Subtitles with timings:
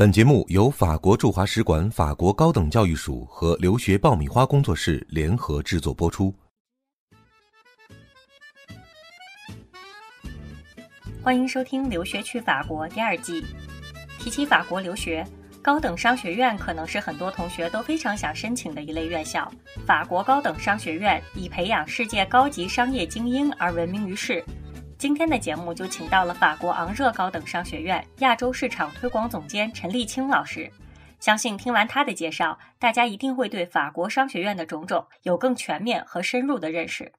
[0.00, 6.34] 本节目由法国驻华使馆法国高等教育署和留学爆米花工作室联合制作播出。
[11.22, 13.44] 欢迎收听《留学去法国》第二季。
[14.18, 15.22] 提起法国留学，
[15.60, 19.52] 高等商学院可能是很多同学都非常想申请的一类院校。
[19.86, 24.42] 法国高等商学院以培养世界高级商业精英而闻名于世。
[25.00, 30.70] 今天的节目就请到了法国昂热高等商学院亚洲市场推广总监陈立青老师。
[31.18, 37.10] 相信听完他的介绍，大家一定会对法国商学院的种种有更全面和深入的认识。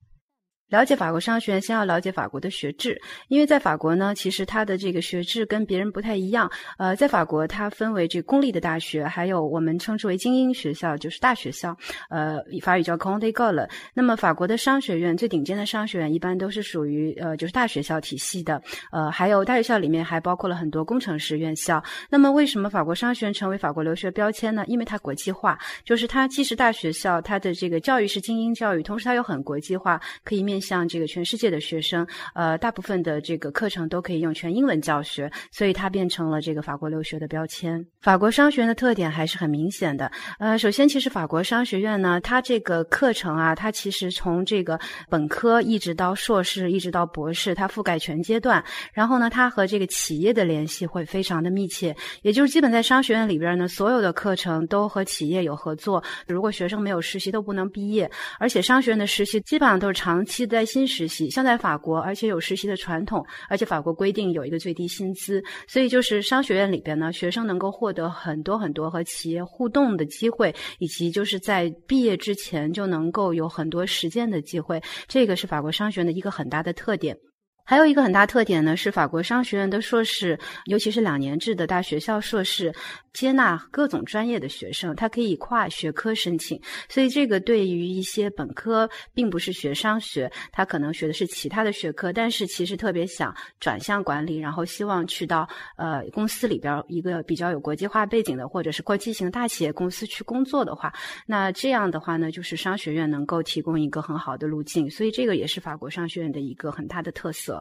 [0.71, 6.49] 了解法国商学院，先要了解法国的学制，因为在法国呢，其实它的这个学制跟别人不太一样。
[6.77, 11.75] 呃，在法国，它分为这公立的大学，还有我们称之为精英学校，就是大学校。
[12.09, 18.61] 呃，法语叫 c o n d e g o l 那么，法国的商学院最顶尖的商学院一般都是属于呃，就是大学校体系的。
[18.93, 21.83] 呃，还有大学校里面还包括了很多工程师院校。
[22.09, 24.63] 那么，为什么法国商学院成为法国留学标签呢？
[24.67, 30.60] 因为它国际化，就是它既是大学校，它的这个教育是精英教育，同时它又很国际化，可以面。
[30.61, 37.83] 像这个全世界的学生，呃，大部分的这个课程都可以用全英文教学，所以它变成了这个法国留学的标签。
[38.01, 40.11] 法国商学院的特点还是很明显的。
[40.39, 48.63] 呃，首先，其实法国商学院呢，它这个课程啊，它其实从这个本科一直到硕士，一直到博士，它覆盖全阶段。
[48.93, 56.03] 然后呢，它和这个企业的联系会非常的密切，也就是基本在商学院里边呢，所有的课程都和企业有合作。
[56.27, 58.09] 如果学生没有实习，都不能毕业。
[58.39, 60.41] 而且商学院的实习基本上都是长期。
[60.51, 77.17] 在新实习，像在法国，而且有实习的传统，而且法国规定有一个最低薪资，所以就是商学院里边呢，学生能够获得很多很多和企业互动的机会，以及就是在毕业之前就能够有很多实践的机会，这个是法国商学院的一个很大的特点。
[77.63, 82.73] 还有一个很大特点呢，是法国商学院的硕士，尤其是两年制的大学校硕士，
[83.13, 86.59] 接纳各种专业的学生，它可以跨学科申请。
[86.89, 95.47] 所以这个对于一些本科并不是学商学，他可能学的是其他的学科，但是其实特别想转向管理，然后希望去到
[95.77, 100.93] 呃公司里边一个比较有国际化背景的，或者是国际型大企业公司去工作的话，
[101.25, 104.89] 那这样的话呢，就是商学院能够提供一个很好的路径。
[104.89, 107.60] 所以这个也是法国商学院的一个很大的特色。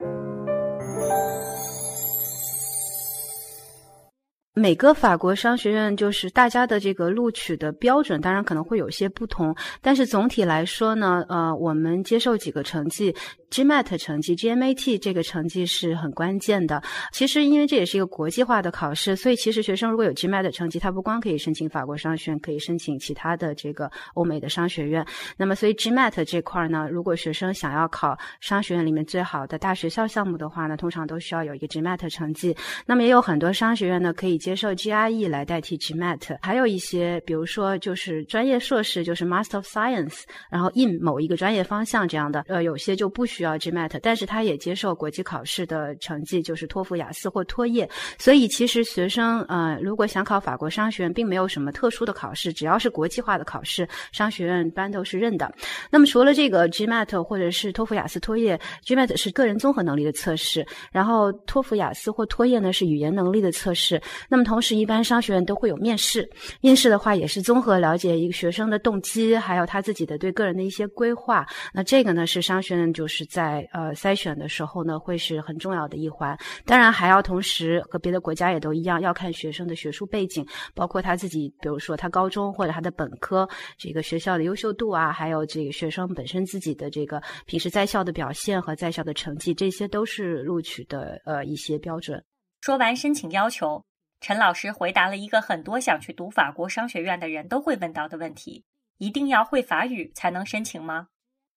[0.00, 0.35] thank you
[4.58, 13.14] 每个法国商学院就是大家的这个录取的标准，当然可能会有些不同，但是总体来说呢，呃，我们接受几个成绩。
[13.48, 16.82] GMAT 成绩，GMAT 这个成绩是很关键的。
[17.12, 25.06] 其实，因为这也是一个国际化的考试，所以其实学生如果有 GMAT 成绩，他不光可以申请法国商学院，可以申请其他的这个欧美的商学院。
[25.36, 32.56] 那么，所以 GMAT 这块呢，如果学生想要考商学院里面最好的大学校项目的话呢，通常都需要有一个 GMAT 成绩。
[32.84, 36.38] 那么，也有很多商学院呢可以接受 GRE 来代替 GMAT。
[36.40, 43.42] 还有一些，比如说就是专业硕士，就是 Master of Science，然后 in 某一个专业方向这样的，呃，有些就不需。
[43.42, 47.88] 要 GMAT，但是他也接受国际考试的成绩，就是托福、雅思或托业。
[48.18, 55.52] 所以其实学生呃，如果想考法国商学院，并没有什么特殊的考试，只要是国际化的考试，商学院一般都是认的。
[55.90, 64.00] 那么除了这个 GMAT 或者是托福、雅思、托业，GMAT 是个人综合能力的测试，然后托福、雅思或托业呢是语言能力的测试。
[64.28, 66.28] 那那么同时，一般商学院都会有面试，
[66.60, 71.46] 面试的话也是综合了解一个学生的动机，还有他自己的对个人的一些规划。
[71.72, 73.24] 那这个呢是商学院就是。
[73.26, 76.36] 在呃筛选的时候呢，会是很重要的一环。
[76.64, 92.22] 当然，还要同时和别的国家也都一样，要看学生的学术背景，包括他自己，比如说他高中或者他的本科这个学校的优秀度啊，还有这个学生本身自己的这个平时在校的表现和在校的成绩，这些都是录取的呃一些标准。
[92.60, 93.84] 说完申请要求，
[94.20, 98.64] 陈老师回答了一个很多想去读法国商学院的人都会问到的问题：
[98.98, 101.08] 一定要会法语才能申请吗？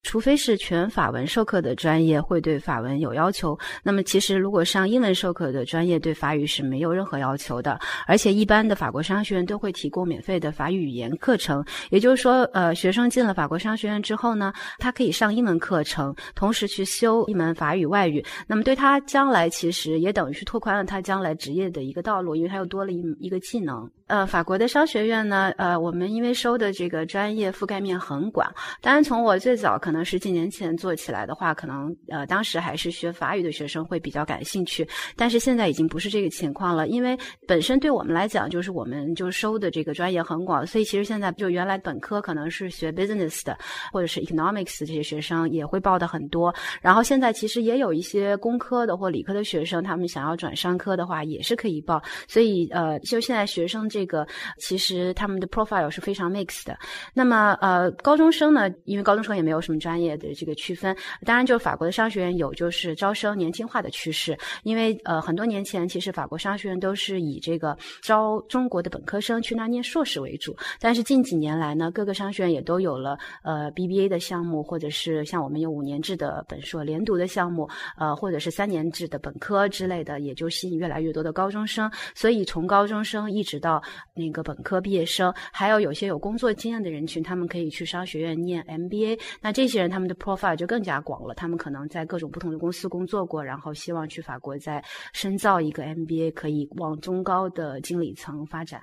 [0.04, 7.78] 除非是全法文授课的专业会对法文有要求，那么其实如果上英文授课的专业对法语是没有任何要求的。
[8.08, 18.24] 而且一般的法国商学院都会提供免费的法语语言课程，也就是说，呃，学生进了法国商学院之后呢，他可以上英文课程，同时去修一门法语外语。
[18.48, 23.90] 那么对他将来其实也等于是拓宽了他将来职业的一个道路，因为他又多了一一个技能。
[24.08, 28.52] 呃，法国的商学院呢，呃，我们因为收的这个专业覆盖面很广。
[28.82, 34.88] 当然，从我最早可可能十几年前做起来的话，可能呃，当时还是学法语的学生会比较感兴趣。
[35.16, 43.58] 但是现在已经不是这个情况了，因为本身对我们来讲，就是我们就收的这个专业很广，所以其实现在就原来本科可能是学 business 的
[43.92, 46.54] 或者是 economics 这些学生也会报的很多。
[46.84, 52.00] 然后现在其实也有一些工科的或理科的学生，他们想要转商科的话，也是可以报。
[52.28, 53.90] 所以呃，就现在学生。
[53.90, 54.28] 这个
[54.60, 56.78] 其实他们的 profile 是非常 mix 的。
[57.14, 60.96] 那么呃，高中生呢，因为高中生也没有什么专业的这个区分。
[61.26, 64.38] 当然，就是法国的商学院有就是招生年轻化的趋势。
[64.64, 70.56] 因为呃，很多年前其实法国商学院都是以这个招中国的本科生去那念硕士为主。
[70.80, 77.68] 但是近几年来呢，各个商学院也都有了呃 BBA 的项目，或者是像我们有五年制的本硕连读的项目，
[77.98, 81.90] 呃，或者是三年制的本科之类的，也就吸引越来越多的高中生。
[82.16, 83.82] 所以从高中生一直到
[84.14, 89.20] 那个本科毕业生，还有有些有工作经验的人群，他们可以去商学院念 MBA。
[89.42, 94.84] 那这这些人他们的 profile 就更加广了，他们可能在各种不同的公司工作过，然后希望去法国再
[95.14, 98.82] 深造一个 MBA，可以往中高的经理层发展。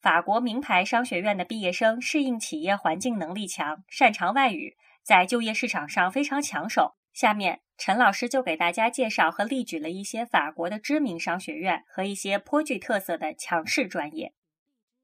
[0.00, 6.94] 法国名牌商学院的毕业生适应企业环境能力强，擅长外语，在就业市场上非常抢手。
[7.12, 7.58] 下面。
[7.78, 14.32] 陈老师就给大家介绍和例举了一些法国的知名商学院和一些颇具特色的强势专业。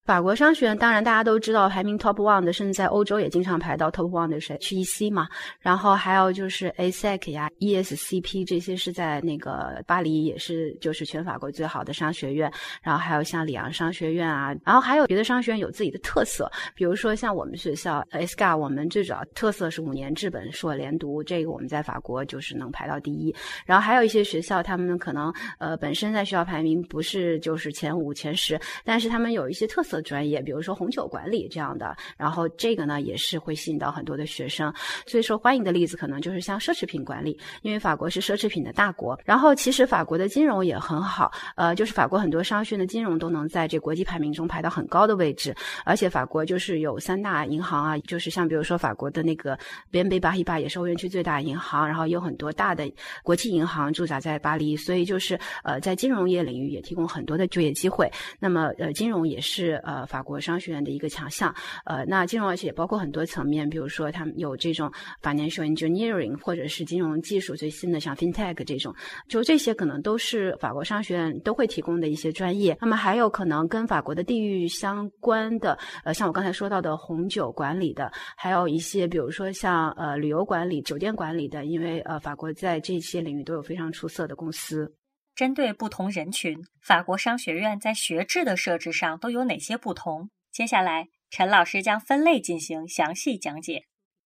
[0.08, 5.28] 法国商学院当然大家都知道，排名 top one 的，甚至在欧洲也经常排到 top one 的是 HEC 嘛。
[5.60, 12.50] 然后还有就是 ASEC 呀、ESCP 这些是在那个巴黎也是就是全法国最好的商学院。
[12.82, 23.34] 然后还有像里昂商学院啊，然后还有别的商学院有自己的特色，比如说像我们学校 ESCA，我们最主要特色是五年制本硕连读，这个我们在法国就是能排到第一。
[23.66, 29.97] 然后还有一些学校，他们可能呃本身在学校排名不是就是前五前十，但是他们有一些特色。
[30.02, 34.72] 专业，比如说红酒管理这样的，然后这个呢也是会吸引到很多的学生。
[35.06, 39.18] 最受欢迎的例子可能就是像奢侈品管理，因为法国是奢侈品的大国。
[39.24, 45.54] 然后其实法国的金融也很好，呃，就是法国很多商学院的金融都能在这国际排名中排到很高的位置。
[45.84, 49.58] 而且法国就是有三大银行啊，就是像比如说法国的那个
[49.90, 52.90] BNP 巴 a 巴也是欧元区最大银行，然后有很多大的
[53.22, 58.10] 国际银行驻扎在巴黎，所以就是呃在金融业领域也提供很多的就业机会。
[58.38, 61.54] 那么呃金融也是呃，法国商学院的一个强项，
[61.84, 64.90] 呃，那金融而且也包括很多层面，比如说他们有这种
[65.22, 68.94] financial engineering，或者是金融技术最新的像 fintech 这种，
[69.28, 72.76] 就这些可能都是法国商学院都会提供的一些专业。
[72.80, 84.92] 那么还有可能跟法国的地域相关的，呃，像我刚才说到的红酒管理的，还有一些比如说像呃旅游管理、酒店管理的，因为呃法国在这些领域都有非常出色的公司。
[85.38, 90.30] 针对不同人群，法国商学院在学制的设置上都有哪些不同？
[90.50, 93.84] 接下来，陈老师将分类进行详细讲解。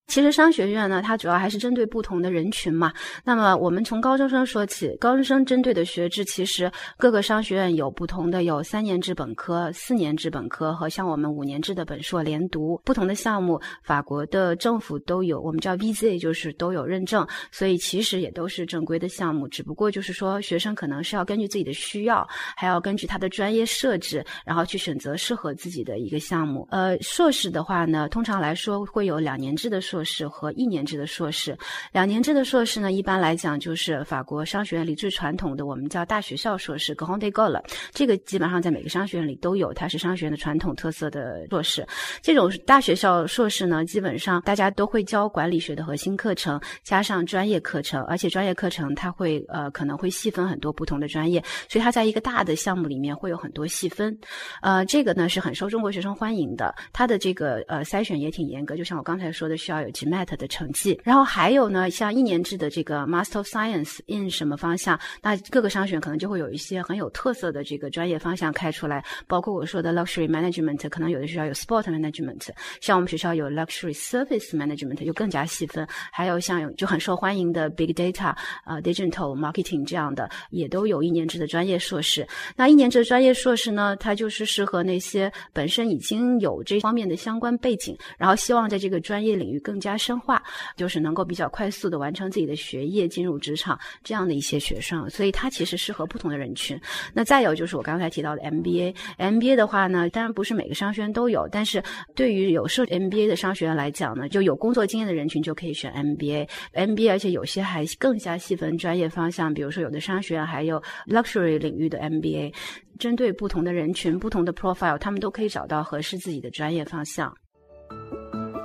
[0.08, 2.92] 其实商学院呢，它主要还是针对不同的人群嘛。
[3.24, 13.58] 那么我们从高中生说起，高中生针对的学制其实各个商学院有不同的，有三年制本科、四年制本科和像我们五年制的本硕连读不同的项目。
[13.82, 19.48] 法国的政府都有，我们叫 VZ，就是都有认证，所以其实也都是正规的项目。
[19.48, 26.68] 只不过就是说，学生可能是要根据自己的需要，还要根据他的专业设置，然后去选择适合自己的一个项目。
[26.70, 30.04] 呃，硕士的话呢，通常来说会有两年制的硕。
[30.04, 31.56] 士和一年制的硕士，
[31.90, 37.62] 两年制的硕士呢，一般来讲就是法国商学院里最传统的，我们叫大学校硕士 g r a n d École） 了。
[37.92, 41.86] 这个基本上在每个商学院里都有，它是商学院的传统特色的硕士。
[42.20, 54.18] 这种大学校硕士呢，基本上大家都会教管理学的核心课程，加上专业课程，而且专业课程它会呃可能会细分很多不同的专业，所以它在一个大的项目里面会有很多细分。
[54.60, 59.92] 呃，这个呢是很受中国学生欢迎的，它的这个呃筛选也挺严格，就像我刚才说的，需要有。
[59.92, 72.48] GMAT 的成绩，然后还有呢，像一年制的这个 Master of Science in 什么方向，那各个商学院可能就会有一些很有特色的这个专业方向开出来，包括我说的 Luxury Management，可能有的学校有 Sport Management，
[72.80, 78.34] 像我们学校有 Luxury Service Management，就更加细分，还有像有就很受欢迎的 Big Data，
[78.64, 82.26] 呃，Digital Marketing 这样的，也都有一年制的专业硕士。
[82.56, 90.42] 那一年制的专业硕士呢，它就是适合那些本身已经有这方面的相关背景，然后希望在这个专业领域更更加深化，
[90.76, 95.08] 就是能够比较快速的完成自己的学业，进入职场这样的一些学生。
[95.08, 96.78] 所以它其实适合不同的人群。
[97.14, 101.82] 那再有就是我刚才提到的 MBA，MBA 的话呢，当然不是每个商学院都有，但是
[102.14, 112.52] 对于有设 MBA 的商学院来讲呢，就有工作经验的人群就可以选 MBA，MBA，而且有些还更加细分专业方向，比如说有的商学院还有 luxury 领域的 MBA。
[112.98, 117.34] 针对不同的人群、不同的 profile，他们都可以找到合适自己的专业方向。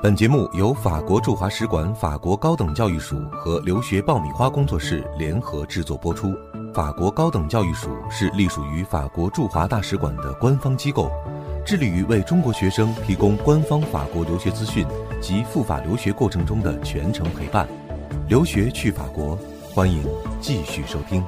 [0.08, 6.34] 本节目由法国驻华使馆法国高等教育署和留学爆米花工作室联合制作播出。
[6.74, 11.12] 法国高等教育署是隶属于法国驻华大使馆的官方机构，
[11.66, 14.88] 致力于为中国学生提供官方法国留学资讯
[15.20, 17.68] 及赴法留学过程中的全程陪伴。
[18.30, 19.38] 留学去法国，
[19.74, 20.02] 欢迎
[20.40, 21.22] 继续收听。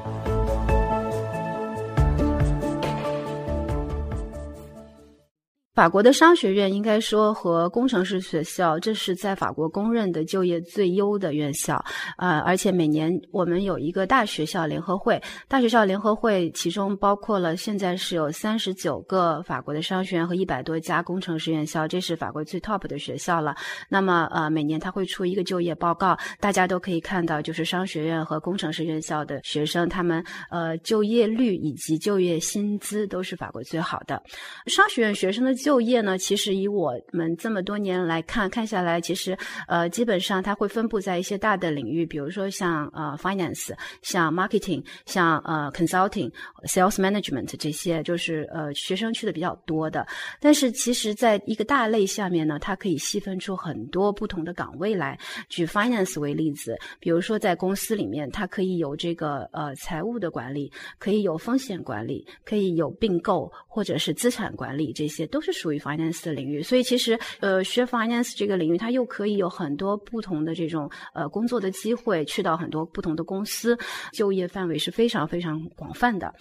[5.80, 11.82] 法国的商学院应该说和工程师学校，这是在法国公认的就业最优的院校
[12.18, 12.40] 啊！
[12.40, 15.18] 而且每年我们有一个大学校联合会，
[15.48, 23.56] 大学校联合会其中包括了现在是有三十九个法国的商学院和一百多家工程师院校，这是法国最 top 的学校了。
[23.88, 30.22] 那么呃，每年他会出一个就业报告，大家都可以看到，就是商学院和工程师院校的学生，他们
[30.52, 34.22] 呃就业率以及就业薪资都是法国最好的。
[34.66, 43.72] 商学院学生的就就业呢，其实以我们这么多年来看看下来，其实呃，基本上它会分布在一些大的领域，比如说像呃 finance、
[44.02, 46.32] 像 marketing、像呃 consulting、
[46.64, 50.08] sales management 这些，就是呃学生去的比较多的。
[50.40, 55.20] 但是其实在一个大类下面呢，它可以细分出很多不同的岗位来。
[55.50, 65.59] 举 finance 为例子，比如说在公司里面，它可以有这个呃财务的管理，可以有风险管理，可以有并购或者是资产管理，这些都是。
[65.60, 73.78] 属于 finance 的领域，所以其实呃学 finance 这个领域，它又可以有很多不同的这种呃工作的机会，去到很多不同的公司，
[74.14, 76.34] 就业范围是非常非常广泛的。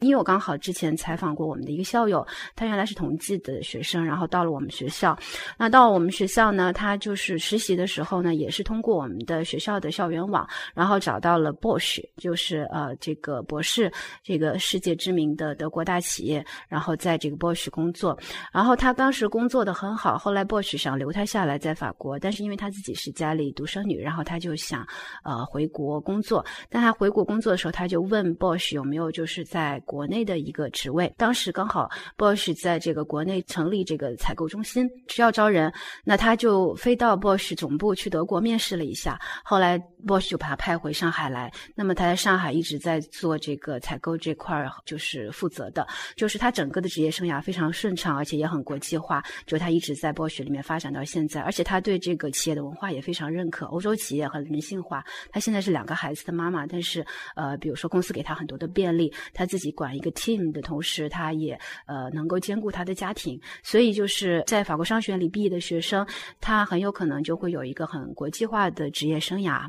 [0.00, 2.26] 因为我刚好之前采访过我们的一个校友，
[2.56, 5.16] 他原来是统计的学生，然后到了我们学校，
[5.58, 18.18] 那到我们学校呢，他就是实习的时候呢，也是通过我们的学校的校园网，然后找到了 Bosch，就是呃这个博士，这个世界知名的德国大企业，然后在这个 Bosch 工作，
[18.52, 24.86] 然后他当时工作的很好，后来 Bosch 想留他下来在法国，但是因为他自己是家里独生女，然后他就想
[25.24, 26.44] 呃回国工作。
[26.68, 31.12] 但他回国工作的时候，他就问 Bosch 有没有就是在国内的一个职位。
[31.16, 35.72] 当时刚好 Bosch 在这个国内成立这个采购中心，需要招人，
[36.04, 39.18] 那他就飞到 Bosch 总部去德国面试了一下。
[39.42, 48.62] 后来 Bosch 就把他派回上海来，那么他在上海一直在做这个采购这块儿，就是负责的，就是他整个的职业生涯非常顺畅，而且也很。
[48.62, 53.66] 国际化，就他一直在博学里面发展到现在，而且他对这个企业的文化也非常认可。
[53.66, 63.38] 欧洲企业很人性化，他现在是两个孩子的妈妈，但是呃，比如说公司给他很多的便利，他自己管一个 team 的同时，他也呃能够兼顾他的家庭。
[63.64, 66.06] 所以就是在法国商学院里毕业的学生，
[66.40, 69.66] 他很有可能就会有一个很国际化的职业生涯。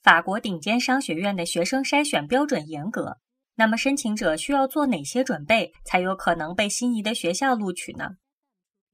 [0.00, 3.18] 法国顶尖商学院的学生筛选标准严格。
[3.62, 8.08] 那么，申请者需要做哪些准备，才有可能被心仪的学校录取呢？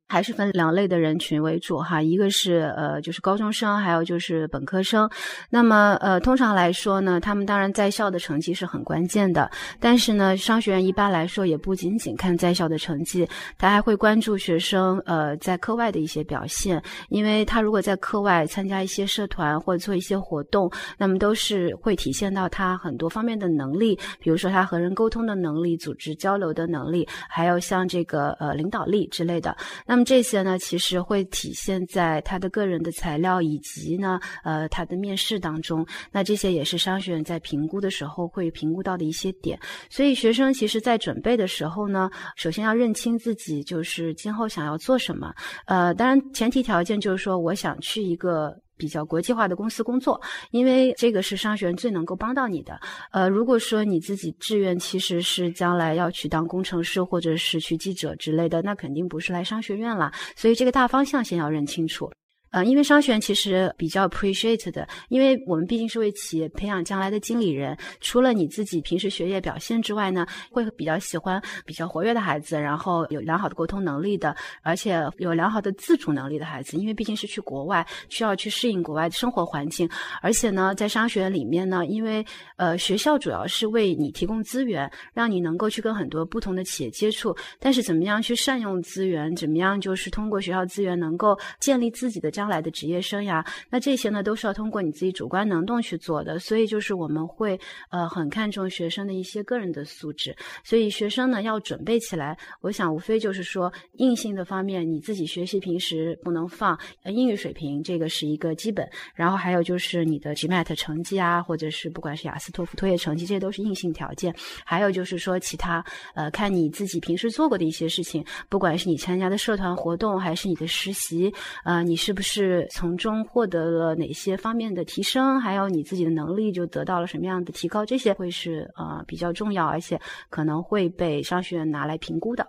[0.09, 5.09] 还是分两类的人群为主哈，一个是呃就是高中生，还有就是本科生。
[5.51, 29.55] 那么呃通常来说呢，他们当然在校的成绩是很关键的，但是呢商学院一般来说也不仅仅看在校的成绩，他还会关注学生呃在课外的一些表现，因为他如果在课外参加一些社团或者做一些活动，那么都是会体现到他很多方面的能力，比如说他和人沟通的能力、组织交流的能力，还有像这个呃领导力之类的。
[29.87, 35.87] 那这些呢，其实会体现在他的个人的材料以及呢，呃，他的面试当中。
[36.11, 39.59] 那这些也是商学院在评估的时候会评估到的一些点。
[39.91, 45.33] 所以学生其实在准备的时候呢，首先要认清自己就是今后想要做什么。
[45.67, 48.55] 呃，当然前提条件就是说，我想去一个。
[48.79, 50.19] 比较国际化的公司工作，
[50.53, 52.81] 因为这个是商学院最能够帮到你的。
[53.11, 60.13] 呃，如果说你自己志愿其实是将来要去当工程师或者是去记者之类的，那肯定不是来商学院了。
[60.37, 62.11] 所以这个大方向先要认清楚。
[62.51, 67.77] 呃，因为商学院其实比较 appreciate 的，因为我们毕竟是为企业培养将来的经理人。
[68.01, 76.79] 除了你自己平时学业表现之外呢，会比较喜欢比较活跃的孩子，然后有良好的沟通能力的，而且有良好的自主能力的孩子。
[76.79, 79.87] 因为毕竟是去国外，需要去适应国外的生活环境。
[80.23, 82.25] 而且呢，在商学院里面呢，因为
[82.57, 87.37] 呃学校主要是为你提供资源，让你能够去跟很多不同的企业接触。
[87.61, 92.31] 但是怎么样去善用资源，怎么样就是通过学校资源能够建立自己的。
[92.39, 93.45] 将来的职业生涯。
[93.69, 96.39] 那这些呢，都是要通过你自己主观能动去做的。
[96.39, 97.59] 所以就是我们会
[97.91, 100.37] 呃很看重学生的一些个人的素质。
[100.63, 108.89] 所以学生呢要准备起来，我想无非就是说硬性的方面，你自己学习平时不能放，英语水平这个是一个基本。
[109.17, 114.33] 然后还有就是你的 GMAT 成绩啊，或者是不管是雅思、托福、托业成绩，这些都是硬性条件。
[114.65, 121.33] 还有就是说其他呃，看你自己平时做过的一些事情，不管是你参加的社团活动，还是你的实习，
[121.65, 125.41] 呃，你是不是是从中获得了哪些方面的提升？
[125.41, 127.87] 还有你自己的能力就得到了什么样的提高？
[127.87, 132.47] 这些会是呃比较重要，而且可能会被商学院拿来评估的。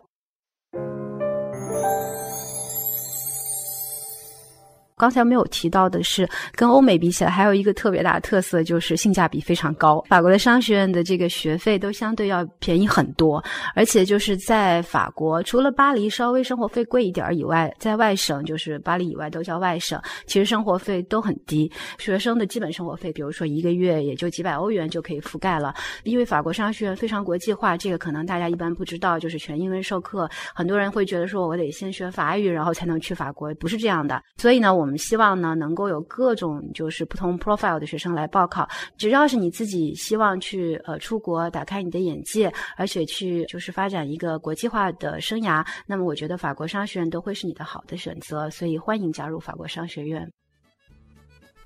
[4.99, 10.03] 刚才没有提到的是，跟欧美比起来，还有一个特别大的特色就是性价比非常高。
[10.09, 13.41] 法国的商学院的这个学费都相对要便宜很多，
[13.75, 21.71] 而且就是在法国，除了巴黎稍微生活费贵一点以外，在外省就是巴黎以外都叫外省，其实生活费都很低。
[21.97, 25.73] 学生的基本生活费，比如说一个月也就几百欧元就可以覆盖了。
[26.03, 30.29] 因为法国商学院非常国际化，这个可能大家一般不知道，就是全英文授课。
[30.53, 34.21] 很多人会觉得说我得先学法语，然后才能去法国，不是这样的。
[34.35, 34.88] 所以呢，我。
[34.88, 38.67] 我我们希望呢，能够有各种就是不同 profile 的学生来报考。
[38.97, 48.49] 只要是你自己希望去呃出国，打开你的眼界，而且去就是发展一个国际化的生涯，那么我觉得法国商学院都会是你的好的选择。
[48.49, 50.27] 所以欢迎加入法国商学院。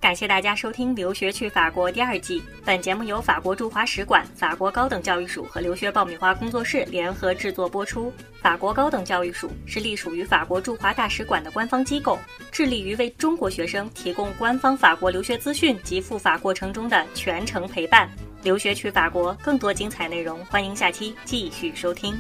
[0.04, 2.44] 感谢大家收听《留学去法国》第二季。
[2.66, 8.12] 本节目由法国驻华使馆、法国高等教育署和留学爆米花工作室联合制作播出。
[8.42, 12.20] 法国高等教育署是隶属于法国驻华大使馆的官方机构，
[12.52, 18.10] 致力于为中国学生提供官方法国留学资讯及赴法过程中的全程陪伴。
[18.42, 22.14] 留学去法国，更多精彩内容，欢迎下期继续收听。